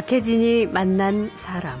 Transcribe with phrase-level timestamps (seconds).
[0.00, 1.78] 박혜진이 만난 사람.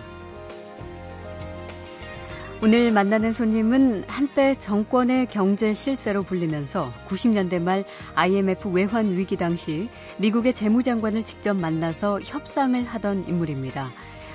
[2.62, 10.52] 오늘 만나는 손님은 한때 정권의 경제 실세로 불리면서 90년대 말 IMF 외환 위기 당시 미국의
[10.52, 13.90] 재무장관을 직접 만나서 협상을 하던 인물입니다.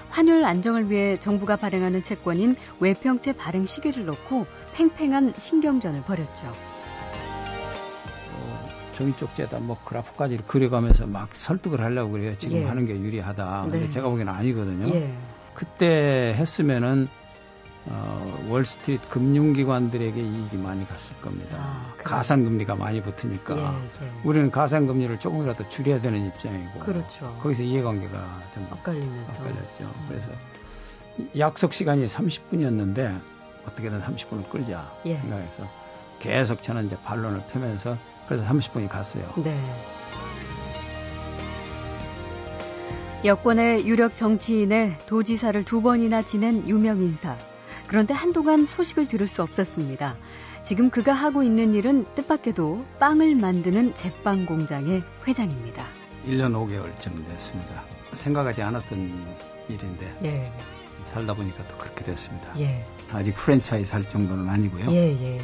[0.10, 6.75] 환율 안정을 위해 정부가 발행하는 채권인 외평채 발행 시기를 놓고 팽팽한 신경전을 벌였죠.
[8.96, 12.36] 종이 쪽지에다 뭐 그래프까지 그려가면서 막 설득을 하려고 그래요.
[12.36, 12.66] 지금 예.
[12.66, 13.62] 하는 게 유리하다.
[13.64, 13.90] 근데 네.
[13.90, 14.94] 제가 보기에는 아니거든요.
[14.96, 15.14] 예.
[15.54, 17.08] 그때 했으면은
[17.88, 21.56] 어, 월스트리트 금융기관들에게 이익이 많이 갔을 겁니다.
[21.60, 24.12] 아, 가상금리가 많이 붙으니까 예, 예.
[24.24, 27.38] 우리는 가상금리를 조금이라도 줄여야 되는 입장이고 그렇죠.
[27.44, 29.84] 거기서 이해관계가 좀 엇갈리면서 엇갈렸죠.
[29.84, 30.06] 음.
[30.10, 30.32] 그래서
[31.38, 33.22] 약속 시간이 30분이었는데
[33.68, 35.18] 어떻게든 30분을 끌자 예.
[35.18, 35.70] 생각해서
[36.20, 39.24] 계속 저는 이제 반론을 펴면서 그래서 30분이 갔어요.
[39.38, 39.58] 네.
[43.24, 47.38] 여권의 유력 정치인의 도지사를 두 번이나 지낸 유명 인사.
[47.88, 50.16] 그런데 한동안 소식을 들을 수 없었습니다.
[50.64, 55.84] 지금 그가 하고 있는 일은 뜻밖에도 빵을 만드는 제빵 공장의 회장입니다.
[56.28, 57.84] 1년 5개월쯤 됐습니다.
[58.14, 59.26] 생각하지 않았던
[59.70, 60.52] 일인데 예.
[61.06, 62.60] 살다 보니까 또 그렇게 됐습니다.
[62.60, 62.86] 예.
[63.12, 64.92] 아직 프랜차이즈 할 정도는 아니고요.
[64.92, 65.42] 예, 예.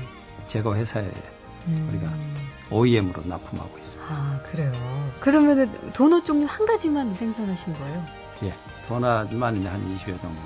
[0.48, 1.10] 제가 회사에
[1.68, 1.88] 음.
[1.90, 2.12] 우리가
[2.72, 4.14] OEM으로 납품하고 있습니다.
[4.14, 4.72] 아, 그래요.
[5.20, 8.06] 그러면은 도넛 종류 한 가지만 생산하신 거예요?
[8.44, 8.56] 예.
[8.86, 10.40] 도넛만 한 20여 정도.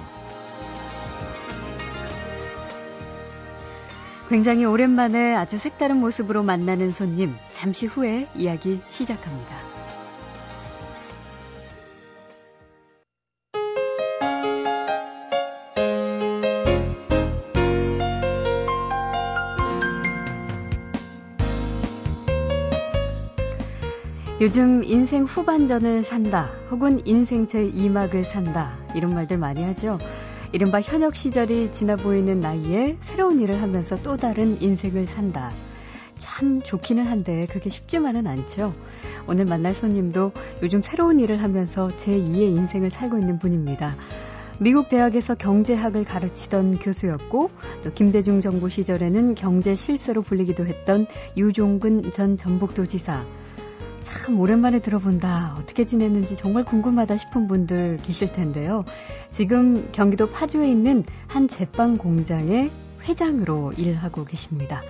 [4.29, 7.35] 굉장히 오랜만에 아주 색다른 모습으로 만나는 손님.
[7.51, 9.74] 잠시 후에 이야기 시작합니다.
[24.45, 29.97] 요즘 인생 후반전을 산다, 혹은 인생 제2막을 산다, 이런 말들 많이 하죠.
[30.51, 35.49] 이른바 현역 시절이 지나 보이는 나이에 새로운 일을 하면서 또 다른 인생을 산다.
[36.17, 38.75] 참 좋기는 한데 그게 쉽지만은 않죠.
[39.25, 40.31] 오늘 만날 손님도
[40.61, 43.95] 요즘 새로운 일을 하면서 제2의 인생을 살고 있는 분입니다.
[44.59, 47.49] 미국 대학에서 경제학을 가르치던 교수였고
[47.83, 53.25] 또 김대중 정부 시절에는 경제 실세로 불리기도 했던 유종근 전 전북도지사
[54.05, 55.55] 참 오랜만에 들어본다.
[55.59, 58.85] 어떻게 지냈는지 정말 궁금하다 싶은 분들 계실 텐데요.
[59.31, 62.71] 지금 경기도 파주에 있는 한 제빵 공장의
[63.03, 64.81] 회장으로 일하고 계십니다.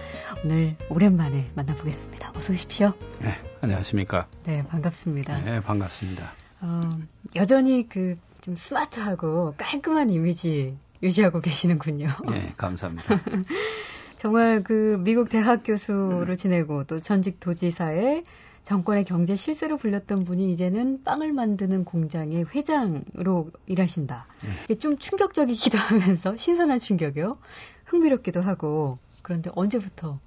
[0.44, 2.34] 오늘 오랜만에 만나보겠습니다.
[2.36, 2.92] 어서 오십시오.
[3.20, 3.32] 네,
[3.62, 4.28] 안녕하십니까.
[4.44, 5.42] 네, 반갑습니다.
[5.42, 6.32] 네, 반갑습니다.
[6.62, 7.00] 어,
[7.36, 8.16] 여전히 그
[8.46, 12.08] 좀 스마트하고 깔끔한 이미지 유지하고 계시는군요.
[12.30, 13.20] 네, 감사합니다.
[14.18, 18.24] 정말 그 미국 대학 교수를 지내고 또 전직 도지사의
[18.66, 24.26] 정권의 경제 실세로 불렸던 분이 이제는 빵을 만드는 공장의 회장으로 일하신다.
[24.44, 24.50] 네.
[24.66, 27.38] 이게 좀 충격적이기도 하면서 신선한 충격이요.
[27.86, 30.20] 흥미롭기도 하고 그런데 언제부터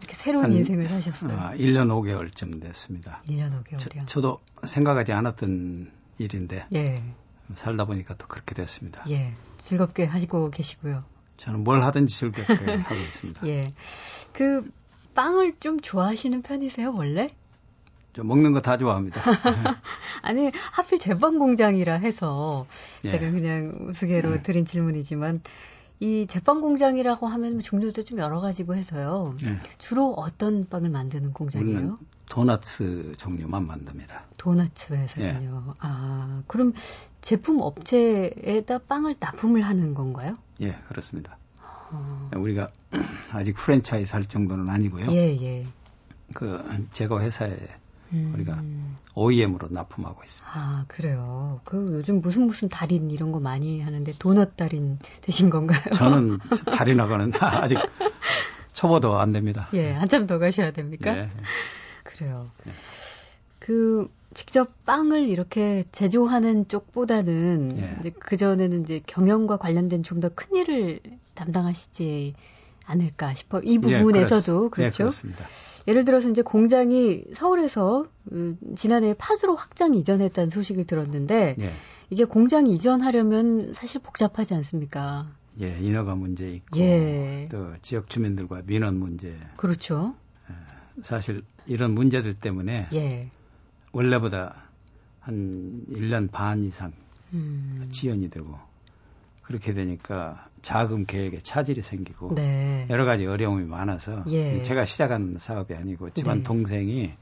[0.00, 1.32] 이렇게 새로운 한, 인생을 사셨어요?
[1.38, 3.22] 아, 1년 5개월쯤 됐습니다.
[3.26, 4.06] 1년 5개월이요.
[4.06, 7.02] 저, 도 생각하지 않았던 일인데 예.
[7.54, 9.02] 살다 보니까 또 그렇게 됐습니다.
[9.08, 11.02] 예, 즐겁게 하시고 계시고요.
[11.38, 12.52] 저는 뭘 하든지 즐겁게
[12.84, 13.46] 하고 있습니다.
[13.46, 13.72] 예,
[14.34, 14.70] 그
[15.14, 17.30] 빵을 좀 좋아하시는 편이세요 원래?
[18.12, 19.20] 저 먹는 거 다 좋아합니다.
[20.22, 22.66] 아니 하필 제빵 공장이라 해서
[23.04, 23.12] 예.
[23.12, 24.42] 제가 그냥 우스개로 예.
[24.42, 25.42] 드린 질문이지만
[26.00, 29.34] 이 제빵 공장이라고 하면 뭐 종류도 좀 여러 가지고 해서요.
[29.44, 29.56] 예.
[29.78, 31.96] 주로 어떤 빵을 만드는 공장이에요?
[32.28, 34.24] 도너츠 종류만 만듭니다.
[34.36, 35.64] 도너츠 회사군요.
[35.68, 35.72] 예.
[35.80, 36.72] 아 그럼
[37.20, 40.34] 제품 업체에다 빵을 납품을 하는 건가요?
[40.60, 41.36] 예, 그렇습니다.
[41.90, 42.30] 어...
[42.36, 42.70] 우리가
[43.32, 45.10] 아직 프랜차이즈 할 정도는 아니고요.
[45.10, 45.66] 예, 예.
[46.34, 47.56] 그 제거 회사에
[48.12, 48.30] 음.
[48.34, 48.62] 우리가
[49.14, 50.50] OEM으로 납품하고 있습니다.
[50.58, 51.60] 아, 그래요.
[51.64, 55.80] 그 요즘 무슨 무슨 달인 이런 거 많이 하는데 도넛 달인 되신 건가요?
[55.92, 56.38] 저는
[56.76, 57.78] 달인하고는 아직
[58.72, 59.68] 초보도 안 됩니다.
[59.74, 61.16] 예, 한참 더 가셔야 됩니까?
[61.16, 61.30] 예.
[62.04, 62.50] 그래요.
[62.66, 62.70] 예.
[63.58, 67.96] 그 직접 빵을 이렇게 제조하는 쪽보다는 예.
[68.00, 71.00] 이제 그 전에는 이제 경영과 관련된 좀 더 큰 일을
[71.34, 72.34] 담당하시지
[72.88, 73.60] 않을까 싶어.
[73.60, 75.04] 이 예, 부분에서도 예, 그렇죠.
[75.04, 75.46] 예, 그렇습니다.
[75.86, 81.72] 예를 들어서 이제 공장이 서울에서 음, 지난해 파주로 확장 이전했다는 소식을 들었는데 예.
[82.10, 85.28] 이게 공장 이전하려면 사실 복잡하지 않습니까?
[85.60, 87.48] 예, 인허가 문제 있고 예.
[87.50, 89.34] 또 지역 주민들과 민원 문제.
[89.56, 90.14] 그렇죠.
[90.50, 93.30] 예, 사실 이런 문제들 때문에 예.
[93.92, 94.64] 원래보다
[95.20, 96.92] 한 1년 반 이상
[97.32, 97.88] 음.
[97.90, 98.58] 지연이 되고
[99.48, 102.86] 그렇게 되니까 자금 계획에 차질이 생기고 네.
[102.90, 104.62] 여러 가지 어려움이 많아서 예.
[104.62, 106.44] 제가 시작한 사업이 아니고 집안 네.
[106.44, 107.14] 동생이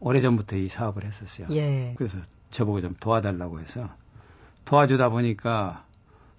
[0.00, 1.46] 오래전부터 이 사업을 했었어요.
[1.52, 1.94] 예.
[1.96, 2.18] 그래서
[2.50, 3.88] 저보고 좀 도와달라고 해서
[4.64, 5.84] 도와주다 보니까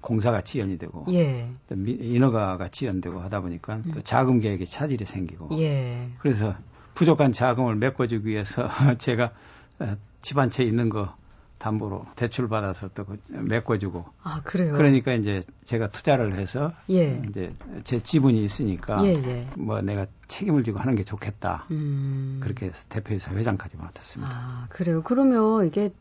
[0.02, 1.50] 공사가 지연이 되고 예.
[1.70, 3.92] 또 인허가가 지연되고 하다 보니까 음.
[3.94, 6.10] 또 자금 계획에 차질이 생기고 예.
[6.20, 6.56] 그래서
[6.94, 8.68] 부족한 자금을 메꿔주기 위해서
[9.00, 9.32] 제가
[9.80, 11.16] 어, 집안 채 있는 거
[11.58, 14.06] 담보로 대출 받아서 또그 메꿔주고.
[14.24, 14.74] 아 그래요.
[14.74, 17.22] 그러니까 이제 제가 투자를 해서 예.
[17.30, 17.54] 이제
[17.84, 19.48] 제 지분이 있으니까 예, 예.
[19.58, 21.66] 뭐 내가 책임을 지고 하는 게 좋겠다.
[21.72, 22.40] 음.
[22.42, 24.32] 그렇게 해서 대표이사 회장까지 맡았습니다.
[24.32, 25.02] 아 그래요.
[25.04, 25.92] 그러면 이게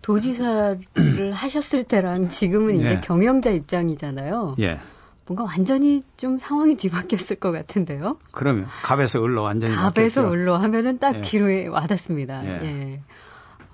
[0.00, 0.80] 도지사를
[1.32, 3.00] 하셨을 때랑 지금은 이제 예.
[3.00, 4.56] 경영자 입장이잖아요.
[4.60, 4.80] 예.
[5.26, 8.18] 뭔가 완전히 좀 상황이 뒤바뀌었을 것 같은데요.
[8.32, 11.20] 그러면 갑에서 을로 완전히 갑에서 을로 하면은 딱 예.
[11.20, 12.44] 귀로에 와닿습니다.
[12.64, 13.00] 예.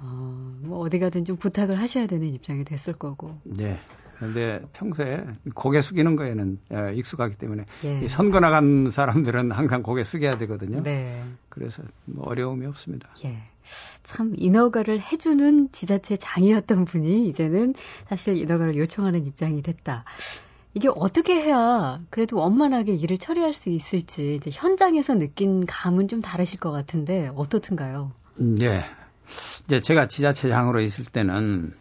[0.01, 0.07] 예.
[0.07, 3.39] 어, 뭐 어디 가든 좀 부탁을 하셔야 되는 입장이 됐을 거고.
[3.45, 3.79] 네.
[4.17, 5.25] 그런데 평소에
[5.55, 8.01] 고개 숙이는 거에는 어, 익숙하기 때문에 예.
[8.03, 10.83] 이 선거 나간 사람들은 항상 고개 숙여야 되거든요.
[10.83, 11.25] 네.
[11.49, 13.09] 그래서 뭐 어려움이 없습니다.
[13.25, 13.39] 예.
[14.03, 17.75] 참 인허가를 해주는 지자체 장이었던 분이 이제는
[18.09, 20.05] 사실 인허가를 요청하는 입장이 됐다.
[20.75, 26.61] 이게 어떻게 해야 그래도 원만하게 일을 처리할 수 있을지 이제 현장에서 느낀 감은 좀 다르실
[26.61, 28.13] 것 같은데 어떻든가요?
[28.37, 28.85] 네.
[29.65, 31.75] 이제 제가 지자체장으로 있을 때는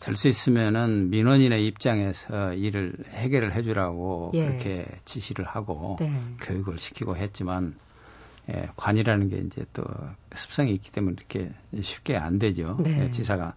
[0.00, 4.46] 될 수 있으면은 민원인의 입장에서 일을 해결을 해주라고 예.
[4.46, 6.12] 그렇게 지시를 하고 네.
[6.40, 7.74] 교육을 시키고 했지만
[8.52, 9.82] 예, 관이라는 게 이제 또
[10.34, 11.50] 습성이 있기 때문에 이렇게
[11.82, 12.76] 쉽게 안 되죠.
[12.80, 13.06] 네.
[13.06, 13.54] 예, 지사가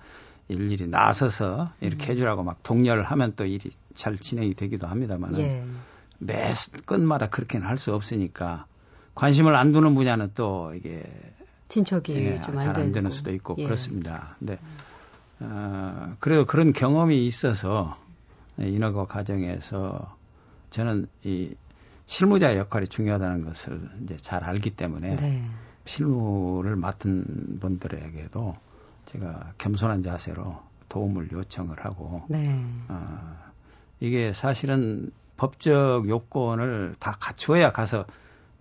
[0.47, 2.11] 일일이 나서서 이렇게 음.
[2.11, 5.63] 해주라고 막 독려를 하면 또 일이 잘 진행이 되기도 합니다만 예.
[6.17, 6.53] 매
[6.85, 8.65] 건마다 그렇게는 할 수 없으니까
[9.13, 11.03] 관심을 안 두는 분야는 또 이게
[11.69, 13.63] 친척이 예, 잘안 되는 수도 있고 예.
[13.63, 14.35] 그렇습니다.
[14.39, 14.59] 근데
[15.39, 17.97] 어, 그래도 그런 경험이 있어서
[18.57, 20.17] 인허가 과정에서
[20.69, 21.55] 저는 이
[22.07, 25.45] 실무자의 역할이 중요하다는 것을 이제 잘 알기 때문에 네.
[25.85, 28.55] 실무를 맡은 분들에게도
[29.05, 32.65] 제가 겸손한 자세로 도움을 요청을 하고 네.
[32.87, 33.37] 어,
[33.99, 38.05] 이게 사실은 법적 요건을 다 갖추어야 가서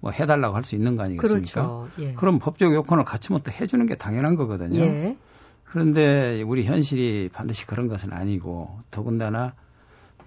[0.01, 1.63] 뭐 해달라고 할 수 있는 거 아니겠습니까?
[1.63, 1.89] 그렇죠.
[1.99, 2.15] 예.
[2.15, 4.81] 그럼 법적 요건을 갖추면 또 해주는 게 당연한 거거든요.
[4.81, 5.17] 예.
[5.65, 9.55] 그런데 우리 현실이 반드시 그런 것은 아니고 더군다나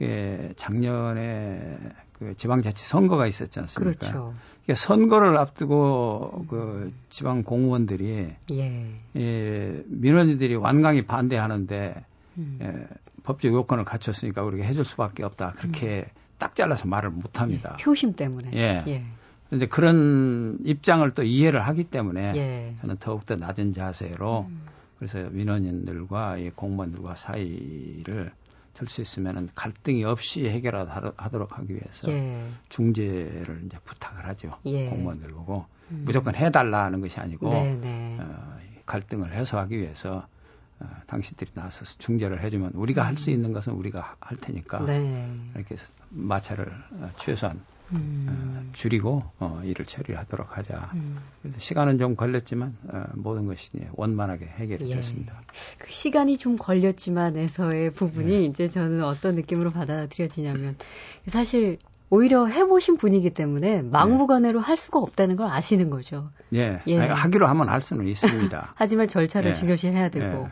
[0.01, 1.77] 예, 작년에
[2.13, 3.99] 그 지방자치 선거가 있었지 않습니까?
[3.99, 4.33] 그렇죠.
[4.65, 8.87] 그러니까 선거를 앞두고 그 지방 공무원들이 예.
[9.15, 12.05] 예, 민원인들이 완강히 반대하는데
[12.37, 12.59] 음.
[12.61, 12.87] 예,
[13.23, 15.53] 법적 요건을 갖췄으니까 우리가 해줄 수밖에 없다.
[15.57, 16.21] 그렇게 음.
[16.37, 17.77] 딱 잘라서 말을 못 합니다.
[17.79, 18.51] 예, 효심 때문에.
[18.53, 18.83] 예.
[18.87, 19.03] 예.
[19.51, 22.75] 그런데 그런 입장을 또 이해를 하기 때문에 예.
[22.79, 24.61] 저는 더욱더 낮은 자세로 음.
[24.97, 28.31] 그래서 민원인들과 이 공무원들과 사이를
[28.75, 32.47] 될수 있으면 갈등이 없이 해결하도록 하기 위해서 예.
[32.69, 34.57] 중재를 이제 부탁을 하죠.
[34.67, 34.87] 예.
[34.87, 36.03] 공무원들 보고 음.
[36.05, 38.17] 무조건 해달라는 것이 아니고 네, 네.
[38.21, 40.27] 어, 갈등을 해소하기 위해서
[40.79, 45.29] 어, 당신들이 나서서 중재를 해주면 우리가 할수 있는 것은 우리가 할 테니까 네.
[45.55, 47.59] 이렇게 해서 마찰을 어, 최소한
[47.93, 48.25] 음.
[48.29, 50.91] 어, 줄이고 어, 일을 처리하도록 하자.
[50.93, 51.19] 음.
[51.41, 54.95] 그래서 시간은 좀 걸렸지만 어, 모든 것이 원만하게 해결이 예.
[54.95, 55.41] 됐습니다.
[55.77, 58.43] 그 시간이 좀 걸렸지만에서의 부분이 예.
[58.43, 60.77] 이제 저는 어떤 느낌으로 받아들여지냐면
[61.27, 61.77] 사실
[62.09, 64.65] 오히려 해보신 분이기 때문에 막무가내로 네.
[64.65, 66.29] 할 수가 없다는 걸 아시는 거죠.
[66.53, 66.81] 예.
[66.85, 66.97] 예.
[66.97, 68.73] 하기로 하면 할 수는 있습니다.
[68.75, 69.53] 하지만 절차를 예.
[69.53, 70.49] 중요시 해야 되고.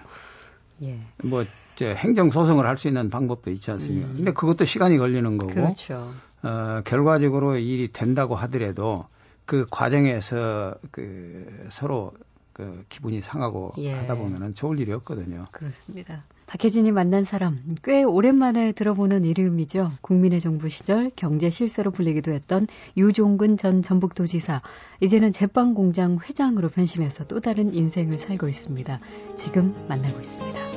[0.81, 0.99] 예.
[1.21, 1.43] 뭐,
[1.79, 4.07] 이제 행정 소송을 할 수 있는 방법도 있지 않습니까?
[4.09, 4.13] 음.
[4.17, 5.53] 근데 그것도 시간이 걸리는 거고.
[5.53, 6.11] 그렇죠.
[6.43, 9.05] 어, 결과적으로 일이 된다고 하더라도
[9.45, 12.11] 그 과정에서 그 서로
[12.51, 13.93] 그 기분이 상하고 예.
[13.93, 15.45] 하다 보면은 좋을 일이 없거든요.
[15.53, 16.25] 그렇습니다.
[16.47, 19.93] 박혜진이 만난 사람 꽤 오랜만에 들어보는 이름이죠.
[20.01, 22.67] 국민의 정부 시절 경제 실세로 불리기도 했던
[22.97, 24.61] 유종근 전 전북도지사
[24.99, 28.99] 이제는 제빵 공장 회장으로 변심해서 또 다른 인생을 살고 있습니다.
[29.35, 30.68] 지금 만나고 있습니다.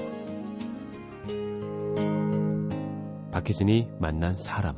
[3.32, 4.76] 박혜진이 만난 사람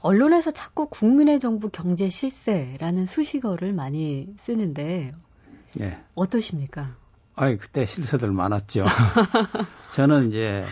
[0.00, 5.12] 언론에서 자꾸 국민의 정부 경제 실세라는 수식어를 많이 쓰는데
[5.76, 6.04] 네.
[6.14, 6.96] 어떠십니까?
[7.36, 8.84] 아이 그때 실세들 많았죠.
[9.92, 10.64] 저는 이제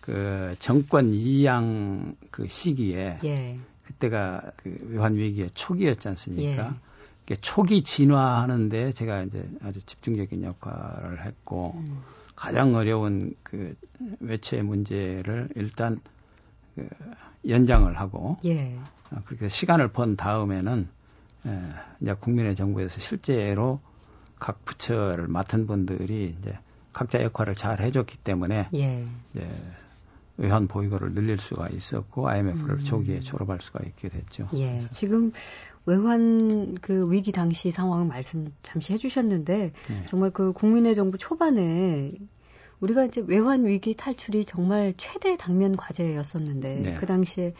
[0.00, 3.58] 그 정권 이양 그 시기에 예.
[3.86, 6.76] 그때가 그 외환 위기의 초기였지 않습니까?
[7.30, 7.34] 예.
[7.40, 12.02] 초기 진화하는데 제가 이제 아주 집중적인 역할을 했고 음.
[12.36, 13.74] 가장 어려운 그
[14.20, 16.00] 외채 문제를 일단
[16.74, 16.88] 그
[17.48, 18.76] 연장을 하고 예.
[19.10, 20.88] 어, 그렇게 시간을 번 다음에는
[21.46, 21.60] 에,
[22.00, 23.80] 이제 국민의 정부에서 실제로
[24.38, 26.58] 각 부처를 맡은 분들이 이제
[26.92, 29.04] 각자 역할을 잘 해줬기 때문에 예.
[29.32, 29.48] 이제
[30.38, 32.78] 외환 보유고를 늘릴 수가 있었고 IMF를 음.
[32.78, 34.48] 초기에 졸업할 수가 있게 됐죠.
[34.54, 34.86] 예.
[34.90, 35.32] 지금
[35.86, 40.06] 외환 그 위기 당시 상황 말씀 잠시 해주셨는데 예.
[40.06, 42.12] 정말 그 국민의 정부 초반에
[42.80, 46.94] 우리가 이제 외환 위기 탈출이 정말 최대 당면 과제였었는데 네.
[46.96, 47.54] 그 당시에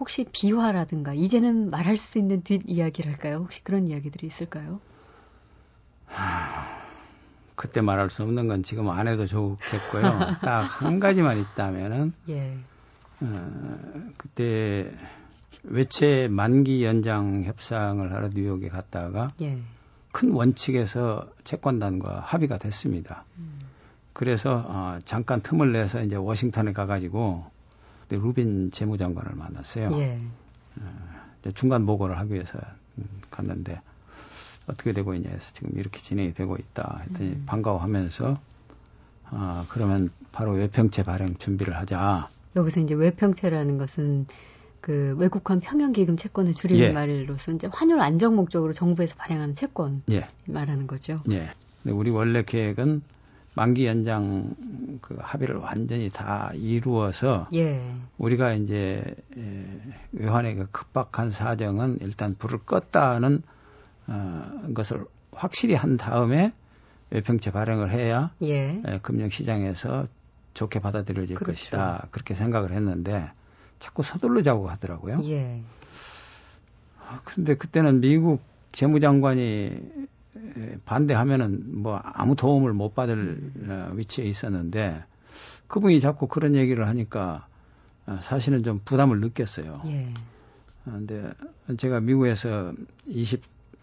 [0.00, 3.36] 혹시 비화라든가 이제는 말할 수 있는 뒷 이야기랄까요?
[3.36, 4.80] 혹시 그런 이야기들이 있을까요?
[7.56, 10.02] 그때 말할 수 없는 건 지금 안 해도 좋겠고요.
[10.42, 12.56] 딱 한 가지만 있다면은 예.
[13.20, 14.90] 어, 그때
[15.62, 19.58] 외채 만기 연장 협상을 하러 뉴욕에 갔다가 예.
[20.12, 23.24] 큰 원칙에서 채권단과 합의가 됐습니다.
[23.38, 23.60] 음.
[24.12, 27.44] 그래서 어, 잠깐 틈을 내서 이제 워싱턴에 가가지고
[28.10, 29.90] 루빈 재무장관을 만났어요.
[29.98, 30.20] 예.
[30.80, 32.58] 어, 중간 보고를 하기 위해서
[32.98, 33.80] 음, 갔는데
[34.66, 37.42] 어떻게 되고 있냐 해서 지금 이렇게 진행이 되고 있다 했더니 음.
[37.46, 38.38] 반가워하면서
[39.26, 42.28] 아 그러면 바로 외평채 발행 준비를 하자.
[42.56, 44.26] 여기서 이제 외평채라는 것은
[44.80, 46.92] 그 외국환 평형기금 채권을 줄이는 예.
[46.92, 50.28] 말로서 이제 환율 안정 목적으로 정부에서 발행하는 채권 예.
[50.46, 51.20] 말하는 거죠.
[51.30, 51.50] 예.
[51.82, 53.02] 근데 우리 원래 계획은
[53.54, 54.54] 만기 연장
[55.00, 57.82] 그 합의를 완전히 다 이루어서 예.
[58.18, 59.02] 우리가 이제
[60.12, 63.42] 외환의 그 급박한 사정은 일단 불을 껐다는
[64.06, 66.52] 어, 것을 확실히 한 다음에
[67.10, 68.82] 외평채 발행을 해야 예.
[69.02, 70.08] 금융시장에서
[70.54, 71.52] 좋게 받아들여질 그렇죠.
[71.52, 73.30] 것이다 그렇게 생각을 했는데
[73.78, 75.20] 자꾸 서둘러자고 하더라고요.
[75.24, 75.62] 예.
[77.00, 78.42] 아, 근데 그때는 미국
[78.72, 79.76] 재무장관이
[80.84, 85.04] 반대하면은 뭐 아무 도움을 못 받을 어, 위치에 있었는데
[85.68, 87.46] 그분이 자꾸 그런 얘기를 하니까
[88.06, 89.80] 어, 사실은 좀 부담을 느꼈어요.
[89.86, 90.08] 예.
[90.86, 91.30] 아, 근데
[91.78, 92.72] 제가 미국에서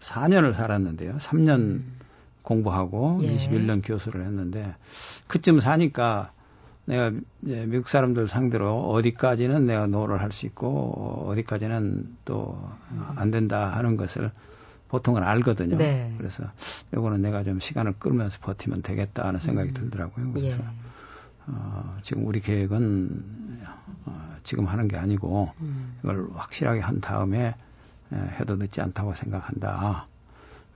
[0.02, 1.16] 24년을 살았는데요.
[1.16, 1.92] 3년 음.
[2.42, 3.34] 공부하고 예.
[3.36, 4.74] 21년 교수를 했는데
[5.28, 6.32] 그쯤 사니까
[6.84, 12.72] 내가 미국 사람들 상대로 어디까지는 내가 no를 할 수 있고 어디까지는 또
[13.16, 14.30] 안 된다 하는 것을
[14.88, 15.78] 보통은 알거든요.
[15.78, 16.12] 네.
[16.18, 16.44] 그래서
[16.92, 19.74] 요거는 내가 좀 시간을 끌면서 버티면 되겠다 하는 생각이 음.
[19.74, 20.32] 들더라고요.
[20.32, 20.64] 그래서 예.
[21.46, 23.62] 어, 지금 우리 계획은
[24.06, 25.96] 어, 지금 하는 게 아니고 음.
[26.02, 27.54] 이걸 확실하게 한 다음에 에,
[28.12, 30.06] 해도 늦지 않다고 생각한다.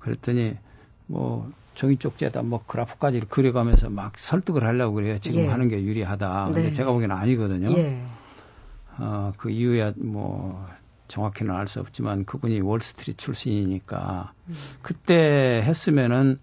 [0.01, 0.57] 그랬더니
[1.07, 5.19] 뭐 종이 쪽지에다 뭐 그래프까지 그려가면서 막 설득을 하려고 그래요.
[5.19, 5.47] 지금 예.
[5.49, 6.47] 하는 게 유리하다.
[6.47, 6.73] 근데 네.
[6.73, 7.71] 제가 보기에는 아니거든요.
[7.77, 8.03] 예.
[8.99, 10.67] 어, 그 이후에 뭐
[11.09, 14.55] 정확히는 알 수 없지만 그분이 월스트리트 출신이니까 음.
[14.83, 16.39] 그때 했으면은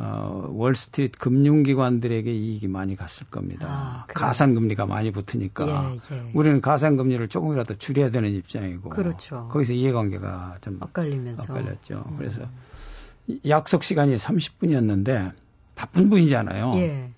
[0.00, 3.66] 어, 월스트리트 금융기관들에게 이익이 많이 갔을 겁니다.
[3.68, 6.30] 아, 가산금리가 많이 붙으니까 예, 예.
[6.34, 9.48] 우리는 가산금리를 조금이라도 줄여야 되는 입장이고 그렇죠.
[9.50, 12.04] 거기서 이해관계가 좀 엇갈리면서 엇갈렸죠.
[12.10, 12.16] 음.
[12.16, 12.42] 그래서
[13.48, 15.32] 약속 시간이 30분이었는데
[15.74, 16.74] 바쁜 분이잖아요.
[16.76, 17.10] 예.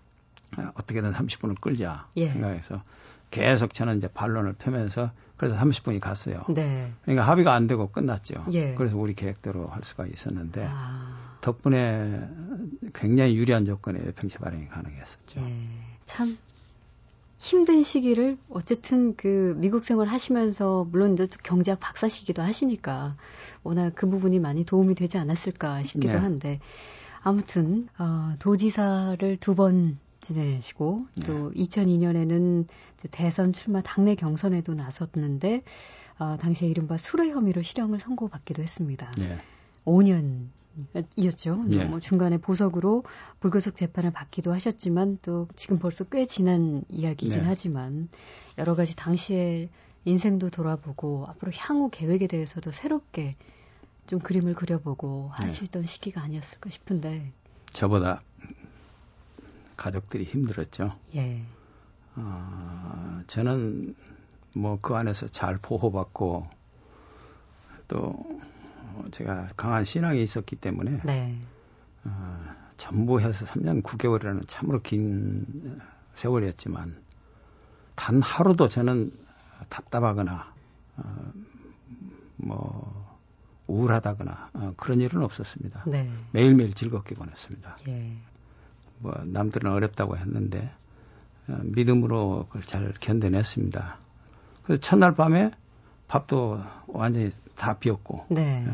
[0.75, 2.31] 어떻게든 30분을 끌자 예.
[2.31, 2.83] 생각해서
[3.31, 6.45] 계속 저는 이제 반론을 펴면서 그래서 30분이 갔어요.
[6.49, 6.93] 네.
[7.03, 8.47] 그러니까 합의가 안 되고 끝났죠.
[8.53, 8.75] 예.
[8.75, 11.31] 그래서 우리 계획대로 할 수가 있었는데 아.
[11.41, 12.29] 덕분에
[12.95, 15.41] 굉장히 유리한 조건에 평채 발행이 가능했었죠.
[15.41, 15.53] 예.
[16.05, 16.37] 참
[17.39, 23.17] 힘든 시기를 어쨌든 그 미국 생활 하시면서 물론 또 경제학 박사시기도 하시니까
[23.63, 26.19] 워낙 그 부분이 많이 도움이 되지 않았을까 싶기도 네.
[26.19, 26.61] 한데
[27.23, 31.27] 아무튼 어, 도지사를 두 번 지내시고 네.
[31.27, 32.67] 또 2002년에는
[33.11, 35.63] 대선 출마 당내 경선에도 나섰는데
[36.19, 39.11] 어, 당시에 이른바 수뢰 혐의로 실형을 선고받기도 했습니다.
[39.17, 39.39] 네.
[39.87, 40.49] 5년
[41.17, 41.65] 이었죠.
[41.65, 41.85] 네.
[41.85, 43.05] 뭐 중간에 보석으로
[43.41, 47.45] 불구속 재판을 받기도 하셨지만 또 지금 벌써 꽤 지난 이야기긴 네.
[47.45, 48.09] 하지만
[48.59, 49.69] 여러 가지 당시에
[50.05, 53.35] 인생도 돌아보고 앞으로 향후 계획에 대해서도 새롭게
[54.07, 55.47] 좀 그림을 그려보고 네.
[55.47, 55.87] 하시던 네.
[55.87, 57.33] 시기가 아니었을까 싶은데
[57.73, 58.23] 저보다
[59.77, 60.97] 가족들이 힘들었죠.
[61.15, 61.43] 예.
[62.17, 63.95] 어, 저는
[64.55, 66.47] 뭐 그 안에서 잘 보호받고
[67.89, 68.41] 또
[69.11, 71.39] 제가 강한 신앙이 있었기 때문에 네.
[72.05, 75.81] 어, 전부해서 3년 9개월이라는 참으로 긴
[76.15, 76.97] 세월이었지만
[77.95, 79.13] 단 하루도 저는
[79.69, 80.53] 답답하거나
[80.97, 81.33] 어,
[82.37, 83.19] 뭐
[83.67, 85.85] 우울하다거나 어, 그런 일은 없었습니다.
[85.87, 86.11] 네.
[86.33, 87.77] 매일매일 즐겁게 보냈습니다.
[87.89, 88.17] 예.
[88.99, 90.73] 뭐 남들은 어렵다고 했는데
[91.49, 93.99] 어, 믿음으로 그걸 잘 견뎌냈습니다.
[94.65, 95.51] 그래서 첫날 밤에
[96.11, 98.67] 밥도 완전히 다 비었고 네.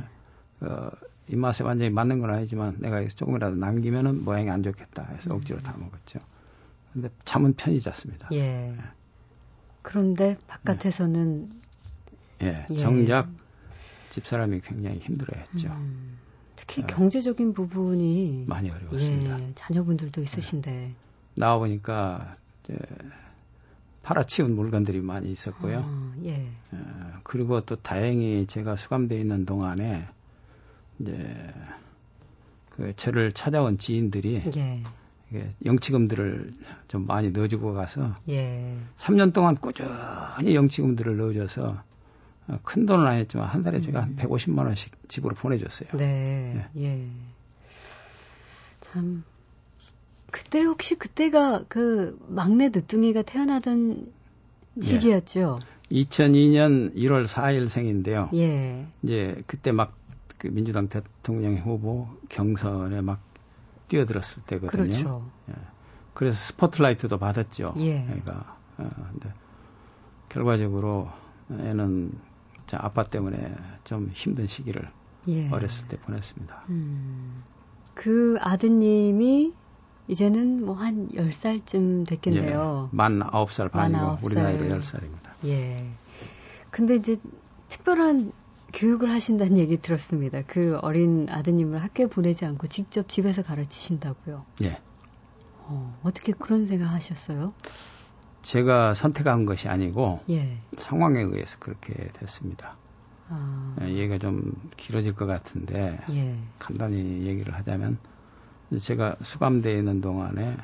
[0.61, 0.91] 어,
[1.29, 6.19] 입맛에 완전히 맞는 건 아니지만 내가 조금이라도 남기면은 모양이 안 좋겠다 해서 억지로 다 먹었죠.
[6.95, 8.31] 근데 잠은 편히 잤습니다.
[8.33, 8.71] 예.
[8.71, 8.75] 예.
[9.83, 11.51] 그런데 바깥에서는
[12.43, 12.75] 예, 예.
[12.75, 13.29] 정작
[14.09, 15.69] 집사람이 굉장히 힘들어했죠.
[15.69, 16.19] 음,
[16.57, 16.87] 특히 예.
[16.87, 19.41] 경제적인 부분이 많이 어려웠습니다.
[19.41, 20.95] 예, 자녀분들도 있으신데 예.
[21.35, 22.35] 나와 보니까
[24.07, 25.83] 팔아치운 물건들이 많이 있었고요.
[25.85, 26.49] 아, 예.
[26.71, 30.07] 어, 그리고 또 다행히 제가 수감돼 있는 동안에
[31.01, 31.53] 이제
[32.71, 35.51] 그 저를 찾아온 지인들이 예.
[35.65, 36.55] 영치금들을
[36.87, 38.79] 좀 많이 넣어주고 가서 예.
[38.97, 41.83] 3년 동안 꾸준히 영치금들을 넣어줘서
[42.47, 44.67] 어, 큰 돈은 아니었지만 한 달에 제가 한 150만 음.
[44.67, 45.89] 원씩 집으로 보내줬어요.
[45.97, 46.65] 네.
[46.77, 46.85] 예.
[46.85, 47.09] 예.
[48.81, 49.25] 참
[50.37, 54.13] 그때 혹시 그때가 그 막내 늦둥이가 태어나던
[54.79, 54.83] 예.
[54.83, 55.59] 시기였죠.
[55.93, 56.01] 예.
[56.01, 58.29] 2002년 1월 4일 생인데요.
[58.35, 58.87] 예.
[59.03, 59.97] 이제 그때 막
[60.39, 63.21] 그 민주당 대통령 후보 경선에 막
[63.89, 64.85] 뛰어들었을 때거든요.
[64.85, 65.31] 그렇죠.
[65.51, 65.55] 예.
[66.15, 67.75] 그래서 스포트라이트도 받았죠.
[67.79, 68.07] 예.
[68.11, 68.57] 애가.
[68.79, 69.33] 어, 근데
[70.29, 71.09] 결과적으로
[71.51, 72.13] 애는
[72.67, 74.89] 자, 아빠 때문에 좀 힘든 시기를
[75.29, 75.49] 예.
[75.51, 76.65] 어렸을 때 보냈습니다.
[76.69, 77.43] 음.
[77.95, 79.55] 그 아드님이
[80.09, 82.91] 이제는 뭐 한 10살쯤 됐겠네요.
[82.93, 82.97] 예.
[82.97, 84.25] 만 9살 반이고 만 9살.
[84.25, 85.31] 우리 나이로 10살입니다.
[85.47, 85.87] 예.
[86.71, 87.17] 근데 이제
[87.69, 88.33] 특별한
[88.73, 90.43] 교육을 하신다는 얘기 들었습니다.
[90.47, 94.45] 그 어린 아드님을 학교에 보내지 않고 직접 집에서 가르치신다고요.
[94.65, 94.79] 예.
[95.61, 97.53] 어, 어떻게 그런 생각 하셨어요?
[98.43, 100.59] 제가 선택한 것이 아니고 예.
[100.77, 102.77] 상황에 의해서 그렇게 됐습니다.
[103.29, 103.75] 아.
[103.81, 106.37] 예, 얘기가 좀 길어질 것 같은데 예.
[106.59, 107.99] 간단히 얘기를 하자면
[108.81, 110.57] 제가 수감되어 있는 동안에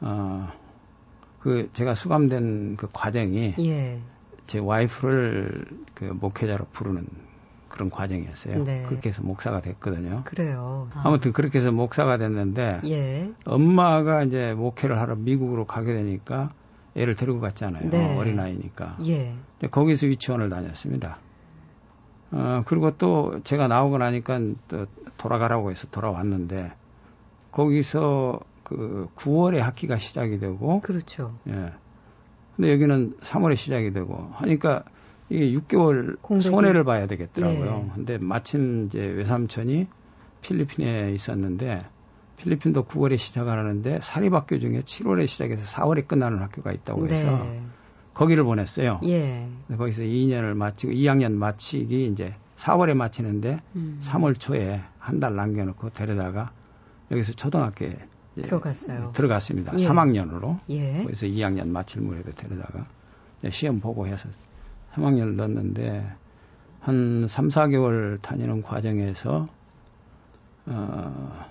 [0.00, 0.48] 어,
[1.40, 4.00] 그 제가 수감된 그 과정이 예.
[4.46, 7.06] 제 와이프를 그 목회자로 부르는
[7.68, 8.64] 그런 과정이었어요.
[8.64, 8.82] 네.
[8.88, 10.22] 그렇게 해서 목사가 됐거든요.
[10.24, 10.88] 그래요.
[10.94, 11.08] 아.
[11.10, 13.30] 무튼 그렇게 해서 목사가 됐는데 예.
[13.44, 16.50] 엄마가 이제 목회를 하러 미국으로 가게 되니까
[16.96, 17.90] 애를 데리고 갔잖아요.
[17.90, 18.16] 네.
[18.16, 18.98] 어린아이니까.
[19.06, 19.34] 예.
[19.70, 21.18] 거기서 유치원을 다녔습니다.
[22.30, 24.86] 어, 그리고 또 제가 나오고 나니까 또
[25.16, 26.72] 돌아가라고 해서 돌아왔는데
[27.52, 31.34] 거기서 그 9월에 학기가 시작이 되고 그렇죠.
[31.48, 31.72] 예.
[32.56, 34.84] 근데 여기는 3월에 시작이 되고 하니까
[35.30, 36.48] 이게 6개월 공백이.
[36.50, 37.84] 손해를 봐야 되겠더라고요.
[37.86, 37.92] 예.
[37.94, 39.86] 근데 마침 이제 외삼촌이
[40.42, 41.84] 필리핀에 있었는데
[42.36, 47.62] 필리핀도 9월에 시작하는데 사립학교 중에 7월에 시작해서 4월에 끝나는 학교가 있다고 해서 네.
[48.14, 49.00] 거기를 보냈어요.
[49.04, 49.48] 예.
[49.76, 54.00] 거기서 2년을 마치고 2학년 마치기 이제 4월에 마치는데 음.
[54.02, 56.50] 3월 초에 한 달 남겨놓고 데려다가
[57.10, 57.96] 여기서 초등학교에
[58.42, 59.12] 들어갔어요.
[59.14, 59.72] 들어갔습니다.
[59.78, 59.84] 예.
[59.84, 60.60] 3학년으로.
[60.70, 61.02] 예.
[61.02, 62.86] 거기서 2학년 마칠 무렵에 데려다가
[63.50, 64.28] 시험 보고 해서
[64.94, 66.12] 3학년을 넣었는데
[66.80, 69.48] 한 3, 4개월 다니는 과정에서
[70.66, 71.46] 어,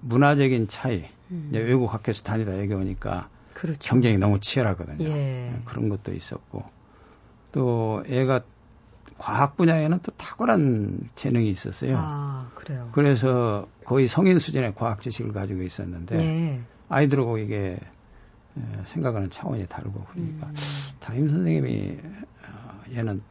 [0.00, 1.50] 문화적인 차이, 음.
[1.52, 3.78] 외국 학교에서 다니다 여기 오니까 그렇죠.
[3.80, 5.04] 경쟁이 너무 치열하거든요.
[5.04, 5.08] 예.
[5.08, 6.64] 네, 그런 것도 있었고
[7.52, 8.42] 또 애가
[9.18, 11.96] 과학 분야에는 또 탁월한 재능이 있었어요.
[11.98, 12.88] 아, 그래요.
[12.92, 16.60] 그래서 거의 성인 수준의 과학 지식을 가지고 있었는데 예.
[16.88, 17.78] 아이들하고 이게
[18.84, 20.54] 생각하는 차원이 다르고 그러니까 음.
[21.00, 21.98] 담임 선생님이
[22.48, 23.22] 어, 얘는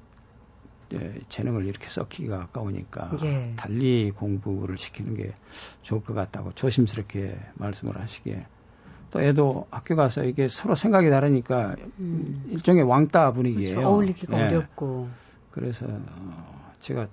[1.29, 3.53] 재능을 이렇게 썩히기가 아까우니까 예.
[3.57, 5.33] 달리 공부를 시키는 게
[5.81, 8.45] 좋을 것 같다고 조심스럽게 말씀을 하시기에
[9.11, 12.45] 또 애도 학교 가서 이게 서로 생각이 다르니까 음.
[12.49, 13.75] 일종의 왕따 분위기예요.
[13.75, 13.89] 그렇죠.
[13.89, 14.47] 어울리기가 예.
[14.47, 15.09] 어렵고.
[15.55, 17.07] 그래서 어, 제가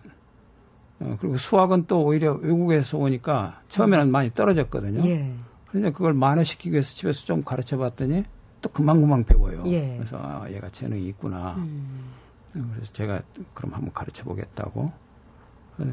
[1.00, 5.08] 어, 그리고 수학은 또 오히려 외국에서 오니까 처음에는 많이 떨어졌거든요.
[5.08, 5.34] 예.
[5.68, 8.24] 그래서 그걸 만회시키기 위해서 집에서 좀 가르쳐 봤더니
[8.60, 9.62] 또 금방금방 배워요.
[9.66, 9.96] 예.
[9.96, 11.54] 그래서 아, 얘가 재능이 있구나.
[11.54, 12.12] 음.
[12.52, 13.22] 그래서 제가
[13.54, 14.92] 그럼 한번 가르쳐 보겠다고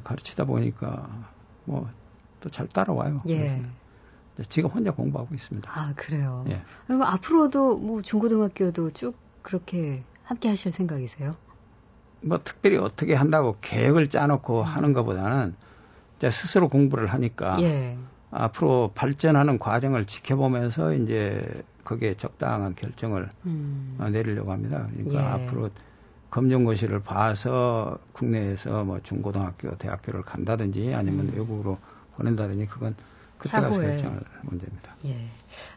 [0.04, 1.32] 가르치다 보니까
[1.64, 1.90] 뭐
[2.40, 3.22] 또 잘 따라와요.
[3.28, 3.62] 예.
[4.48, 5.70] 지금 혼자 공부하고 있습니다.
[5.74, 6.46] 아 그래요.
[6.50, 6.62] 예.
[6.88, 11.32] 그럼 앞으로도 뭐 중고등학교도 쭉 그렇게 함께 하실 생각이세요?
[12.22, 14.64] 뭐 특별히 어떻게 한다고 계획을 짜놓고 음.
[14.64, 15.56] 하는 것보다는
[16.18, 17.98] 이제 스스로 공부를 하니까 예.
[18.32, 23.98] 앞으로 발전하는 과정을 지켜보면서 이제 거기에 적당한 결정을 음.
[24.12, 24.88] 내리려고 합니다.
[24.92, 25.46] 그러니까 예.
[25.46, 25.70] 앞으로
[26.30, 31.34] 검정고시를 봐서 국내에서 뭐 중고등학교, 대학교를 간다든지 아니면 음.
[31.36, 31.78] 외국으로
[32.16, 32.96] 보낸다든지 그건
[33.38, 34.96] 그때 가서 결정할 문제입니다.
[35.06, 35.16] 예.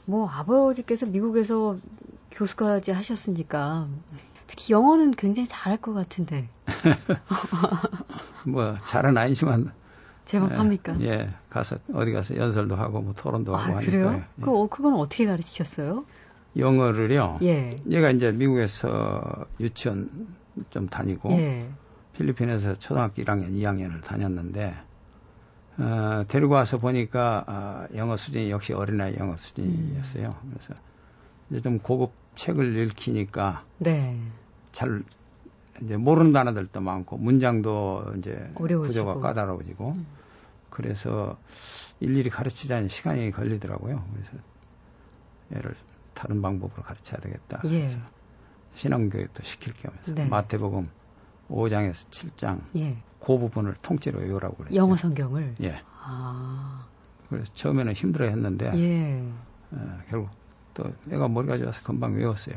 [0.05, 1.79] 뭐 아버지께서 미국에서
[2.33, 3.89] 교수까지 하셨으니까
[4.47, 6.47] 특히 영어는 굉장히 잘할 것 같은데.
[8.47, 9.73] 뭐 잘은 아니지만
[10.25, 10.97] 제법 합니까?
[11.01, 13.91] 예, 예, 가서 어디 가서 연설도 하고 뭐 토론도 하고 아, 하니까.
[13.91, 14.13] 그래요?
[14.15, 14.43] 예.
[14.43, 16.05] 그 그건 어떻게 가르치셨어요?
[16.57, 17.39] 영어를요.
[17.43, 17.77] 예.
[17.91, 20.29] 얘가 이제 미국에서 유치원
[20.71, 21.69] 좀 다니고 예.
[22.15, 24.75] 필리핀에서 초등학교 1학년, 2학년을 다녔는데
[25.79, 30.37] 어, 데리고 와서 보니까 어, 영어 수준이 역시 어린아이 영어 수준이었어요.
[30.45, 30.51] 음.
[30.53, 30.75] 그래서
[31.51, 34.19] 이제 좀 고급 책을 읽히니까 네.
[34.73, 35.03] 잘
[35.83, 38.87] 이제 모르는 단어들도 많고 문장도 이제 어려워지고.
[38.87, 40.07] 구조가 까다로워지고 음.
[40.71, 41.39] 그래서
[42.01, 44.05] 일일이 가르치자니 시간이 걸리더라고요.
[44.13, 44.33] 그래서
[45.55, 45.75] 얘를
[46.15, 47.61] 다른 방법으로 가르쳐야 되겠다.
[47.65, 47.81] 예.
[47.81, 47.99] 그래서
[48.75, 50.27] 신앙교육도 시킬 겸해서 네.
[50.27, 50.89] 마태복음
[51.51, 52.97] 5장에서 7장 예.
[53.21, 54.77] 그 부분을 통째로 외우라고 그랬죠.
[54.77, 55.57] 영어 성경을.
[55.63, 55.81] 예.
[56.01, 56.87] 아.
[57.29, 59.23] 그래서 처음에는 힘들어 했는데 예.
[59.73, 60.31] 어, 결국
[60.75, 62.57] 또 애가 머리가 좋아서 금방 외웠어요.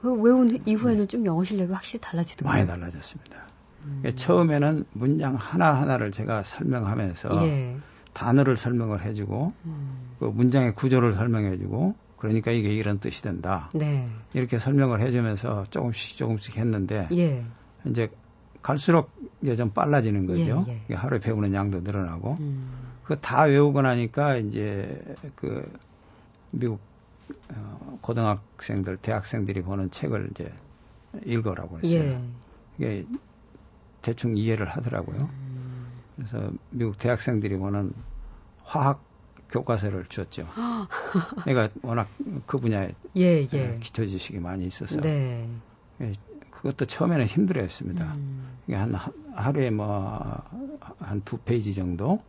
[0.00, 2.56] 그 외운 이후에는 좀 영어 실력이 확실히 달라지더라고요.
[2.56, 3.36] 많이 달라졌습니다.
[3.84, 4.02] 음.
[4.14, 7.76] 처음에는 문장 하나하나를 제가 설명하면서 예.
[8.12, 10.16] 단어를 설명을 해주고 음.
[10.18, 13.70] 그 문장의 구조를 설명해주고 그러니까 이게 이런 뜻이 된다.
[13.74, 14.08] 네.
[14.34, 17.44] 이렇게 설명을 해주면서 조금씩 조금씩 했는데 예.
[17.86, 18.10] 이제
[18.60, 20.64] 갈수록 이제 좀 빨라지는 거죠.
[20.68, 20.94] 예, 예.
[20.94, 22.68] 하루에 배우는 양도 늘어나고 음.
[23.04, 25.00] 그다 외우고 나니까 이제
[25.36, 25.70] 그
[26.50, 26.80] 미국
[27.54, 30.52] 어, 고등학생들, 대학생들이 보는 책을 이제
[31.24, 32.00] 읽어라고 했어요.
[32.00, 32.20] 예.
[32.78, 33.06] 이게
[34.02, 35.28] 대충 이해를 하더라고요.
[35.32, 36.02] 음.
[36.16, 37.92] 그래서 미국 대학생들이 보는
[38.62, 39.02] 화학
[39.50, 40.46] 교과서를 줬죠.
[41.44, 42.08] 그러니까 워낙
[42.46, 43.68] 그 분야에 예, 예.
[43.68, 45.48] 어, 기초 지식이 많이 있어서 네.
[46.00, 46.12] 예,
[46.50, 48.14] 그것도 처음에는 힘들어했습니다.
[48.14, 48.58] 음.
[48.70, 48.94] 한
[49.34, 50.44] 하루에 뭐
[51.00, 52.22] 한 두 페이지 정도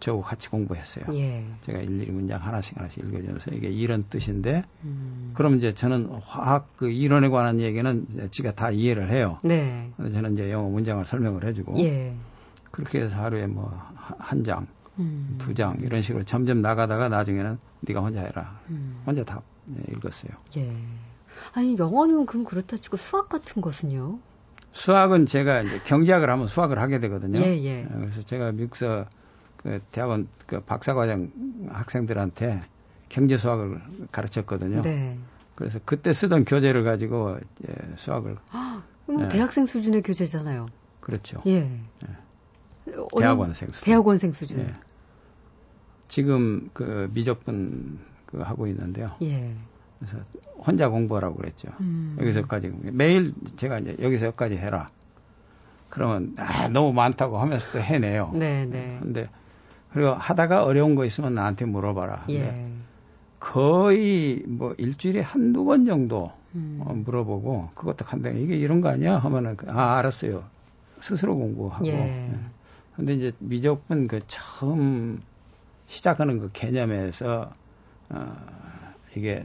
[0.00, 1.04] 저하고 같이 공부했어요.
[1.14, 1.44] 예.
[1.62, 5.32] 제가 일일이 문장 하나씩 하나씩 읽어주면서 이게 이런 뜻인데, 음.
[5.34, 9.38] 그럼 이제 저는 화학 그 이론에 관한 얘기는 지가 다 이해를 해요.
[9.42, 9.90] 네.
[9.96, 12.14] 저는 이제 영어 문장을 설명을 해주고, 예.
[12.70, 14.66] 그렇게 해서 하루에 뭐 한 장,
[14.98, 15.36] 음.
[15.38, 18.58] 두장 이런 식으로 점점 나가다가 나중에는 네가 혼자 해라.
[18.70, 19.02] 음.
[19.06, 19.42] 혼자 다
[19.90, 20.32] 읽었어요.
[20.56, 20.72] 예.
[21.52, 24.18] 아니 영어는 그럼 그렇다 치고 수학 같은 것은요?
[24.72, 27.40] 수학은 제가 이제 경제학을 하면 수학을 하게 되거든요.
[27.40, 27.86] 예, 예.
[27.90, 29.06] 그래서 제가 미국서
[29.58, 31.30] 그 대학원 그 박사과정
[31.68, 32.62] 학생들한테
[33.08, 34.82] 경제 수학을 가르쳤거든요.
[34.82, 35.18] 네.
[35.54, 38.36] 그래서 그때 쓰던 교재를 가지고 예, 수학을
[39.06, 39.28] 그럼 예.
[39.28, 40.66] 대학생 수준의 교재잖아요.
[41.00, 41.38] 그렇죠.
[41.46, 41.80] 예.
[42.06, 42.96] 예.
[43.18, 43.84] 대학원생 수준.
[43.84, 44.60] 대학원생 수준.
[44.60, 44.72] 예.
[46.06, 49.16] 지금 그 미적분 그 하고 있는데요.
[49.22, 49.54] 예.
[49.98, 50.18] 그래서
[50.58, 51.70] 혼자 공부하라고 그랬죠.
[51.80, 52.16] 음.
[52.20, 54.88] 여기서까지 매일 제가 이제 여기서 여기까지 해라.
[55.88, 58.30] 그러면 아, 너무 많다고 하면서 도 해내요.
[58.34, 58.98] 네, 네.
[59.00, 59.28] 근데
[59.92, 62.26] 그리고 하다가 어려운 거 있으면 나한테 물어봐라.
[62.30, 62.72] 예.
[63.40, 66.80] 거의 뭐 일주일에 한두 번 정도 음.
[66.82, 69.16] 어, 물어보고 그것도 간단히 이게 이런 거 아니야?
[69.18, 70.44] 하면은 아 알았어요.
[71.00, 71.86] 스스로 공부하고.
[71.86, 71.92] 예.
[71.92, 72.38] 네.
[72.96, 75.22] 근데 이제 미적분 그 처음
[75.86, 77.52] 시작하는 그 개념에서
[78.10, 78.36] 어
[79.16, 79.44] 이게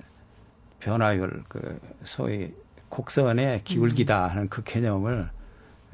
[0.79, 2.51] 변화율 그 소위
[2.89, 5.29] 곡선의 기울기다 하는 그 개념을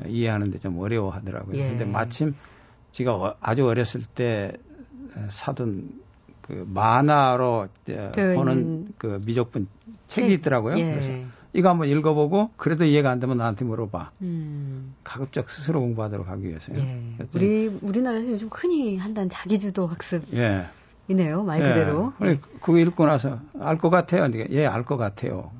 [0.05, 1.57] 이해하는데 좀 어려워하더라고요.
[1.57, 1.69] 예.
[1.69, 2.35] 근데 마침
[2.91, 4.53] 제가 어, 아주 어렸을 때
[5.29, 5.89] 사둔
[6.41, 7.67] 그 만화로
[8.15, 9.67] 보는 그 미적분
[10.07, 10.77] 책이 있더라고요.
[10.79, 10.91] 예.
[10.91, 11.11] 그래서
[11.53, 14.11] 이거 한번 읽어보고 그래도 이해가 안 되면 나한테 물어봐.
[14.21, 14.95] 음.
[15.03, 16.77] 가급적 스스로 공부하도록 하기 위해서요.
[16.77, 17.01] 예.
[17.35, 20.23] 우리 우리나라에서 요즘 흔히 한다는 자기주도 학습.
[20.33, 20.65] 예.
[21.07, 22.13] 이네요, 말 그대로.
[22.21, 22.27] 예.
[22.27, 22.39] 예.
[22.61, 24.29] 그거 읽고 나서 알 것 같아요.
[24.51, 25.51] 예, 알 것 같아요.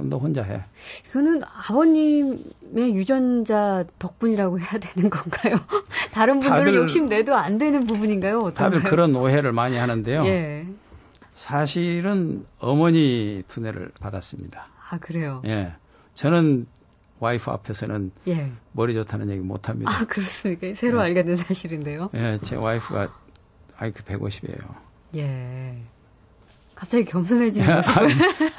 [0.00, 0.62] 그럼 너 혼자 해.
[1.06, 5.56] 이거는 아버님의 유전자 덕분이라고 해야 되는 건가요?
[6.12, 8.40] 다른 분들은 욕심 내도 안 되는 부분인가요?
[8.40, 8.70] 어떤가요?
[8.80, 10.24] 다들 그런 오해를 많이 하는데요.
[10.24, 10.66] 예.
[11.34, 14.66] 사실은 어머니 두뇌를 받았습니다.
[14.90, 15.42] 아 그래요?
[15.46, 15.72] 예.
[16.14, 16.66] 저는
[17.18, 18.50] 와이프 앞에서는 예.
[18.72, 19.90] 머리 좋다는 얘기 못 합니다.
[19.92, 20.74] 아 그렇습니까?
[20.74, 21.02] 새로 예.
[21.04, 22.08] 알게 된 사실인데요.
[22.14, 23.12] 예, 제 와이프가
[23.76, 24.74] IQ 150이에요.
[25.16, 25.76] 예.
[26.80, 28.08] 갑자기 겸손해지는 모습을.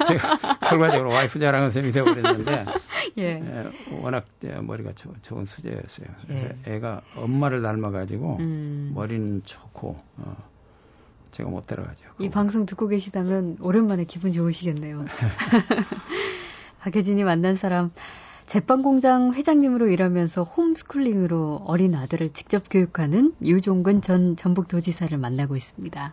[0.06, 2.66] 제가 결과적으로 와이프 자랑은 셈이 되어버렸는데,
[3.18, 3.22] 예.
[3.22, 4.26] 예, 워낙
[4.62, 6.06] 머리가 조, 좋은 수제였어요.
[6.30, 6.56] 예.
[6.66, 8.92] 애가 엄마를 닮아가지고 음.
[8.94, 10.36] 머리는 좋고 어,
[11.32, 12.06] 제가 못 따라가죠.
[12.20, 15.04] 이 방송 듣고 계시다면 오랜만에 기분 좋으시겠네요.
[16.78, 17.90] 박혜진이 만난 사람
[18.46, 26.12] 제빵공장 회장님으로 일하면서 홈스쿨링으로 어린 아들을 직접 교육하는 유종근 전 전북도지사를 만나고 있습니다.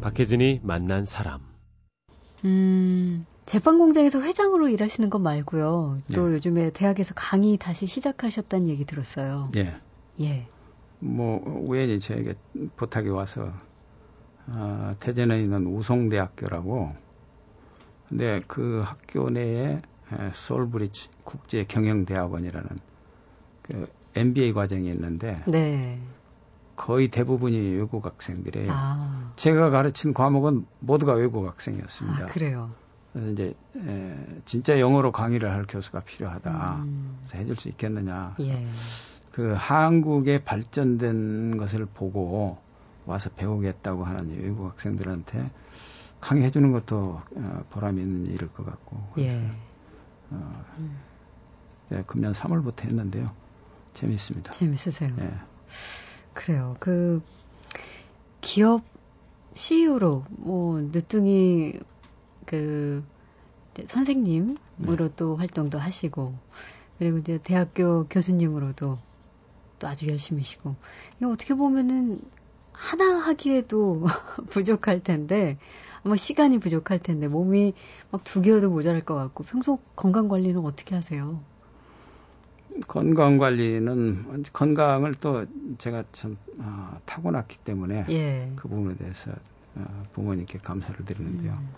[0.00, 1.40] 박혜진이 만난 사람.
[2.44, 5.98] 음, 제빵 공장에서 회장으로 일하시는 것 말고요.
[6.14, 6.34] 또 예.
[6.34, 9.50] 요즘에 대학에서 강의 다시 시작하셨다는 얘기 들었어요.
[9.56, 9.76] 예.
[10.20, 10.46] 예.
[11.00, 12.34] 뭐 우연히 저에게
[12.76, 13.52] 부탁이 와서
[14.48, 16.92] 어, 태전에 있는 우송대학교라고
[18.08, 19.80] 근데 그 학교 내에
[20.34, 22.68] 서울브리지 국제 경영대학원이라는
[23.62, 26.00] 그 MBA 과정이 있는데 네.
[26.80, 28.72] 거의 대부분이 외국 학생들이에요.
[28.72, 29.32] 아.
[29.36, 32.24] 제가 가르친 과목은 모두가 외국 학생이었습니다.
[32.24, 32.70] 아, 그래요.
[33.12, 34.16] 그래서 이제 에,
[34.46, 36.76] 진짜 영어로 강의를 할 교수가 필요하다.
[36.76, 37.18] 음.
[37.20, 38.34] 그래서 해줄 수 있겠느냐.
[38.40, 38.66] 예.
[39.30, 42.56] 그 한국의 발전된 것을 보고
[43.04, 45.50] 와서 배우겠다고 하는 외국 학생들한테
[46.18, 49.02] 강의해 주는 것도 어, 보람 있는 일일 것 같고.
[49.18, 49.50] 예.
[50.30, 50.98] 어, 음.
[51.90, 53.26] 네, 금년 3월부터 했는데요.
[53.92, 54.52] 재밌습니다.
[54.52, 55.14] 재밌으세요?
[55.18, 55.34] 예.
[56.34, 56.76] 그래요.
[56.80, 57.22] 그
[58.40, 58.82] 기업
[59.54, 61.74] CEO로 뭐 늦둥이
[62.46, 63.04] 그
[63.86, 64.56] 선생님으로
[65.08, 65.08] 네.
[65.16, 66.34] 또 활동도 하시고
[66.98, 68.98] 그리고 이제 대학교 교수님으로도
[69.78, 70.76] 또 아주 열심히시고
[71.18, 72.20] 이거 어떻게 보면은
[72.72, 74.04] 하나 하기에도
[74.50, 75.58] 부족할 텐데
[76.02, 77.74] 아마 시간이 부족할 텐데 몸이
[78.10, 81.42] 막 두 개여도 모자랄 것 같고 평소 건강 관리는 어떻게 하세요?
[82.86, 85.46] 건강 관리는 건강을 또
[85.78, 88.52] 제가 참 어, 타고났기 때문에 예.
[88.56, 89.32] 그 부분에 대해서
[89.74, 91.52] 어, 부모님께 감사를 드리는데요.
[91.52, 91.68] 음.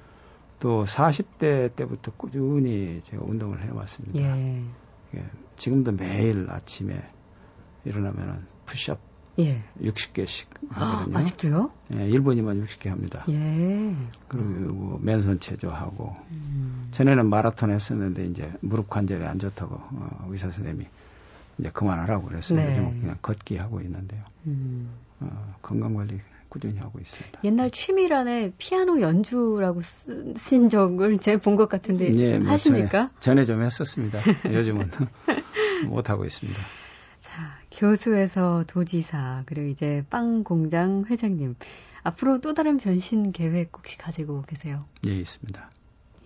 [0.60, 4.18] 또 40대 때부터 꾸준히 제가 운동을 해왔습니다.
[4.18, 4.62] 예.
[5.16, 5.24] 예.
[5.56, 7.02] 지금도 매일 아침에
[7.84, 9.58] 일어나면은 푸시업 예.
[9.80, 11.16] 60개씩 하거든요.
[11.16, 11.70] 아, 아직도요?
[11.92, 13.24] 예, 1분이면 60개 합니다.
[13.30, 13.94] 예.
[14.28, 16.88] 그리고 맨손 체조하고 음.
[16.90, 20.86] 전에는 마라톤 했었는데 이제 무릎 관절에 안 좋다고 어, 의사 선생님이
[21.58, 22.58] 이제 그만하라고 그랬어요.
[22.58, 22.70] 네.
[22.78, 24.20] 요즘 그냥 걷기 하고 있는데요.
[24.46, 24.90] 음.
[25.20, 27.40] 어, 건강 관리 꾸준히 하고 있습니다.
[27.44, 33.10] 옛날 취미란에 피아노 연주라고 쓰신 적을 제가 본 것 같은데 예, 뭐 하십니까?
[33.20, 34.18] 전에, 전에 좀 했었습니다.
[34.52, 34.90] 요즘은
[35.88, 36.60] 못 하고 있습니다.
[37.72, 41.56] 자, 교수에서 도지사, 그리고 이제 빵 공장 회장님.
[42.02, 44.78] 앞으로 또 다른 변신 계획 혹시 가지고 계세요?
[45.06, 45.70] 예, 있습니다.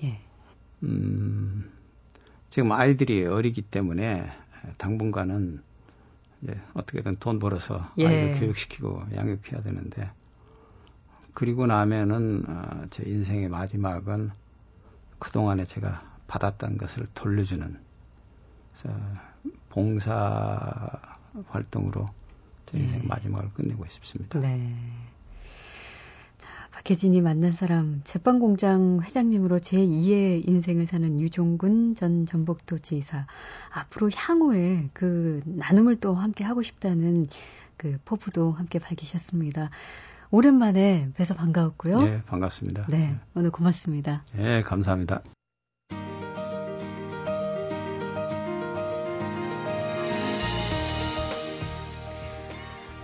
[0.03, 0.21] 예.
[0.83, 1.71] 음,
[2.51, 4.31] 지금 아이들이 어리기 때문에
[4.77, 5.63] 당분간은
[6.43, 8.07] 이제 어떻게든 돈 벌어서 예.
[8.07, 10.11] 아이들 교육시키고 양육해야 되는데
[11.33, 14.31] 그리고 나면은 어, 제 인생의 마지막은
[15.19, 17.79] 그동안에 제가 받았던 것을 돌려주는
[18.73, 18.99] 그래서
[19.69, 21.16] 봉사
[21.49, 22.07] 활동으로
[22.67, 23.07] 제 인생 네.
[23.07, 24.41] 마지막을 끝내고 싶습니다.
[24.41, 24.75] 네.
[26.39, 33.27] 자, 박혜진이 만난 사람 제빵공장 회장님으로 제2의 인생을 사는 유종근 전 전북도지사
[33.71, 37.29] 앞으로 향후에 그 나눔을 또 함께 하고 싶다는
[37.77, 39.71] 그 포부도 함께 밝히셨습니다.
[40.31, 42.03] 오랜만에 뵈서 반가웠고요.
[42.03, 42.87] 네, 반갑습니다.
[42.89, 44.25] 네, 오늘 고맙습니다.
[44.35, 45.23] 네, 감사합니다.